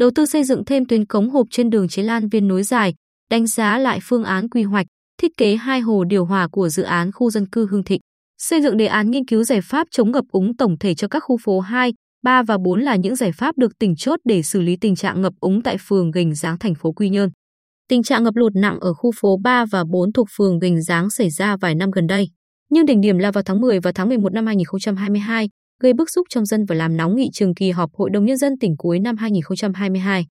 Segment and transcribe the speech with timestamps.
[0.00, 2.94] đầu tư xây dựng thêm tuyến cống hộp trên đường Chế Lan Viên nối dài,
[3.30, 4.86] đánh giá lại phương án quy hoạch,
[5.22, 8.00] thiết kế hai hồ điều hòa của dự án khu dân cư Hương Thịnh.
[8.38, 11.20] Xây dựng đề án nghiên cứu giải pháp chống ngập úng tổng thể cho các
[11.20, 11.92] khu phố 2,
[12.22, 15.22] 3 và 4 là những giải pháp được tỉnh chốt để xử lý tình trạng
[15.22, 17.30] ngập úng tại phường Gành Giáng thành phố Quy Nhơn.
[17.88, 21.10] Tình trạng ngập lụt nặng ở khu phố 3 và 4 thuộc phường Gành Giáng
[21.10, 22.28] xảy ra vài năm gần đây,
[22.70, 25.48] nhưng đỉnh điểm là vào tháng 10 và tháng 11 năm 2022,
[25.80, 28.36] gây bức xúc trong dân và làm nóng nghị trường kỳ họp Hội đồng Nhân
[28.36, 30.26] dân tỉnh cuối năm 2022.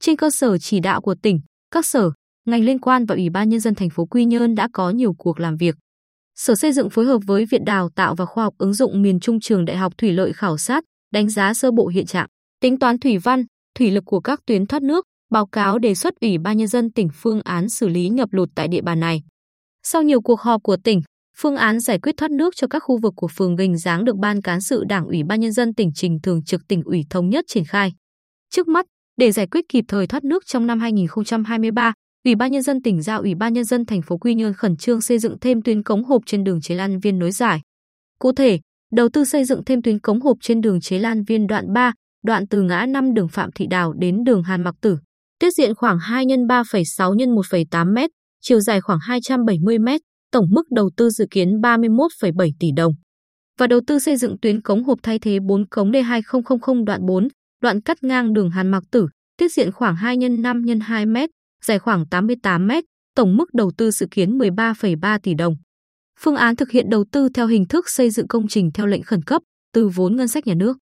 [0.00, 1.40] Trên cơ sở chỉ đạo của tỉnh,
[1.70, 2.10] các sở,
[2.46, 5.14] ngành liên quan và Ủy ban Nhân dân thành phố Quy Nhơn đã có nhiều
[5.18, 5.74] cuộc làm việc.
[6.36, 9.20] Sở Xây dựng phối hợp với Viện Đào tạo và Khoa học ứng dụng miền
[9.20, 12.26] Trung Trường Đại học Thủy lợi khảo sát, đánh giá sơ bộ hiện trạng,
[12.60, 13.44] tính toán thủy văn,
[13.78, 16.92] thủy lực của các tuyến thoát nước, báo cáo đề xuất Ủy ban Nhân dân
[16.92, 19.22] tỉnh phương án xử lý ngập lụt tại địa bàn này.
[19.82, 21.02] Sau nhiều cuộc họp của tỉnh,
[21.40, 24.16] phương án giải quyết thoát nước cho các khu vực của phường Gành Giáng được
[24.16, 27.28] Ban Cán sự Đảng Ủy ban Nhân dân tỉnh trình thường trực tỉnh ủy thống
[27.28, 27.92] nhất triển khai.
[28.50, 31.92] Trước mắt, để giải quyết kịp thời thoát nước trong năm 2023,
[32.24, 34.76] Ủy ban Nhân dân tỉnh giao Ủy ban Nhân dân thành phố Quy Nhơn khẩn
[34.76, 37.60] trương xây dựng thêm tuyến cống hộp trên đường Chế Lan Viên nối giải.
[38.18, 38.60] Cụ thể,
[38.92, 41.92] đầu tư xây dựng thêm tuyến cống hộp trên đường Chế Lan Viên đoạn 3,
[42.24, 44.98] đoạn từ ngã 5 đường Phạm Thị Đào đến đường Hàn Mặc Tử.
[45.38, 46.84] Tiết diện khoảng 2 x 3,6
[47.18, 47.98] x 1,8 m,
[48.40, 49.88] chiều dài khoảng 270 m,
[50.30, 52.92] tổng mức đầu tư dự kiến 31,7 tỷ đồng.
[53.58, 57.28] Và đầu tư xây dựng tuyến cống hộp thay thế 4 cống D2000 đoạn 4,
[57.62, 61.06] đoạn cắt ngang đường Hàn Mặc Tử, tiết diện khoảng 2 x 5 x 2
[61.06, 61.16] m,
[61.64, 62.70] dài khoảng 88 m,
[63.14, 65.56] tổng mức đầu tư dự kiến 13,3 tỷ đồng.
[66.20, 69.02] Phương án thực hiện đầu tư theo hình thức xây dựng công trình theo lệnh
[69.02, 70.78] khẩn cấp từ vốn ngân sách nhà nước.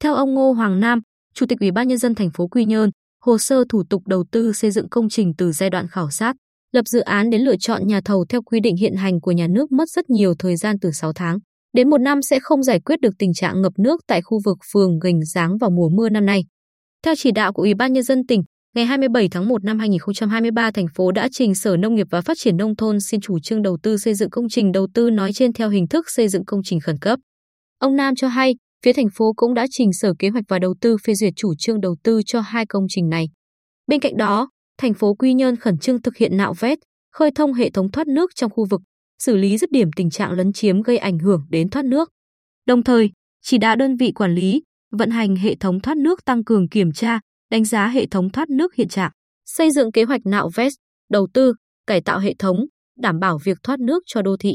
[0.00, 1.00] Theo ông Ngô Hoàng Nam,
[1.34, 2.90] Chủ tịch Ủy ban nhân dân thành phố Quy Nhơn,
[3.24, 6.36] hồ sơ thủ tục đầu tư xây dựng công trình từ giai đoạn khảo sát,
[6.74, 9.46] lập dự án đến lựa chọn nhà thầu theo quy định hiện hành của nhà
[9.50, 11.38] nước mất rất nhiều thời gian từ 6 tháng.
[11.72, 14.58] Đến một năm sẽ không giải quyết được tình trạng ngập nước tại khu vực
[14.72, 16.44] phường Gành Giáng vào mùa mưa năm nay.
[17.04, 18.42] Theo chỉ đạo của Ủy ban nhân dân tỉnh,
[18.74, 22.36] ngày 27 tháng 1 năm 2023, thành phố đã trình Sở Nông nghiệp và Phát
[22.40, 25.32] triển nông thôn xin chủ trương đầu tư xây dựng công trình đầu tư nói
[25.32, 27.18] trên theo hình thức xây dựng công trình khẩn cấp.
[27.78, 28.54] Ông Nam cho hay,
[28.84, 31.54] phía thành phố cũng đã trình Sở Kế hoạch và Đầu tư phê duyệt chủ
[31.58, 33.26] trương đầu tư cho hai công trình này.
[33.86, 34.48] Bên cạnh đó,
[34.78, 36.78] thành phố Quy Nhơn khẩn trương thực hiện nạo vét,
[37.12, 38.80] khơi thông hệ thống thoát nước trong khu vực,
[39.18, 42.10] xử lý dứt điểm tình trạng lấn chiếm gây ảnh hưởng đến thoát nước.
[42.66, 43.10] Đồng thời,
[43.42, 44.62] chỉ đạo đơn vị quản lý,
[44.92, 47.20] vận hành hệ thống thoát nước tăng cường kiểm tra,
[47.50, 49.10] đánh giá hệ thống thoát nước hiện trạng,
[49.46, 50.72] xây dựng kế hoạch nạo vét,
[51.10, 51.54] đầu tư,
[51.86, 52.56] cải tạo hệ thống,
[52.98, 54.54] đảm bảo việc thoát nước cho đô thị.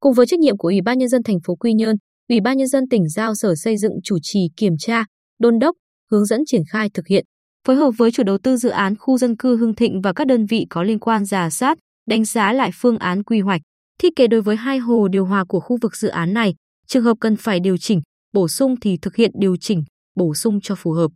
[0.00, 1.96] Cùng với trách nhiệm của Ủy ban nhân dân thành phố Quy Nhơn,
[2.28, 5.04] Ủy ban nhân dân tỉnh giao Sở Xây dựng chủ trì kiểm tra,
[5.38, 5.76] đôn đốc,
[6.10, 7.24] hướng dẫn triển khai thực hiện,
[7.68, 10.26] phối hợp với chủ đầu tư dự án khu dân cư Hưng Thịnh và các
[10.26, 13.60] đơn vị có liên quan giả soát, đánh giá lại phương án quy hoạch,
[13.98, 16.54] thiết kế đối với hai hồ điều hòa của khu vực dự án này,
[16.86, 18.00] trường hợp cần phải điều chỉnh,
[18.34, 19.82] bổ sung thì thực hiện điều chỉnh,
[20.16, 21.10] bổ sung cho phù hợp.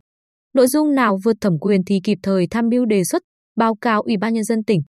[0.53, 3.21] Nội dung nào vượt thẩm quyền thì kịp thời tham mưu đề xuất,
[3.55, 4.81] báo cáo Ủy ban nhân dân tỉnh.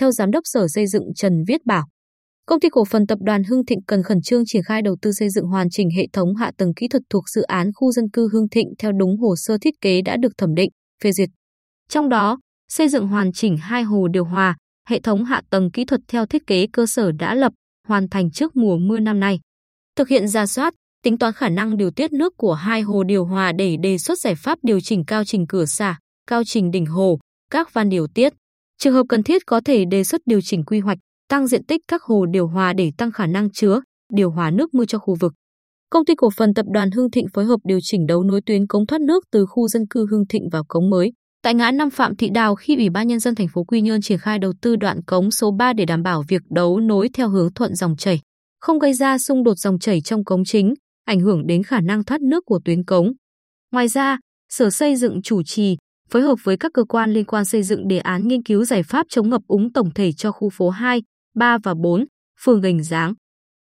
[0.00, 1.86] Theo giám đốc Sở Xây dựng Trần Viết Bảo,
[2.46, 5.12] Công ty cổ phần tập đoàn Hưng Thịnh cần khẩn trương triển khai đầu tư
[5.12, 8.04] xây dựng hoàn chỉnh hệ thống hạ tầng kỹ thuật thuộc dự án khu dân
[8.12, 10.70] cư Hưng Thịnh theo đúng hồ sơ thiết kế đã được thẩm định,
[11.02, 11.28] phê duyệt.
[11.88, 12.38] Trong đó,
[12.68, 14.56] xây dựng hoàn chỉnh hai hồ điều hòa,
[14.88, 17.52] hệ thống hạ tầng kỹ thuật theo thiết kế cơ sở đã lập,
[17.88, 19.40] hoàn thành trước mùa mưa năm nay.
[19.96, 23.24] Thực hiện ra soát, tính toán khả năng điều tiết nước của hai hồ điều
[23.24, 26.86] hòa để đề xuất giải pháp điều chỉnh cao trình cửa xả, cao trình đỉnh
[26.86, 27.18] hồ,
[27.50, 28.32] các van điều tiết.
[28.78, 31.80] Trường hợp cần thiết có thể đề xuất điều chỉnh quy hoạch, tăng diện tích
[31.88, 33.80] các hồ điều hòa để tăng khả năng chứa,
[34.12, 35.32] điều hòa nước mưa cho khu vực.
[35.90, 38.66] Công ty cổ phần tập đoàn Hưng Thịnh phối hợp điều chỉnh đấu nối tuyến
[38.66, 41.12] cống thoát nước từ khu dân cư Hưng Thịnh vào cống mới.
[41.42, 44.00] Tại ngã năm Phạm Thị Đào khi Ủy ban nhân dân thành phố Quy Nhơn
[44.00, 47.28] triển khai đầu tư đoạn cống số 3 để đảm bảo việc đấu nối theo
[47.28, 48.20] hướng thuận dòng chảy,
[48.60, 50.74] không gây ra xung đột dòng chảy trong cống chính,
[51.04, 53.12] ảnh hưởng đến khả năng thoát nước của tuyến cống.
[53.72, 54.18] Ngoài ra,
[54.52, 55.76] Sở Xây dựng chủ trì
[56.10, 58.82] phối hợp với các cơ quan liên quan xây dựng đề án nghiên cứu giải
[58.82, 61.02] pháp chống ngập úng tổng thể cho khu phố 2,
[61.34, 62.04] 3 và 4,
[62.44, 63.14] phường Gành Giáng.